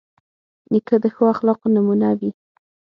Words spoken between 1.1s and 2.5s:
ښو اخلاقو نمونه وي.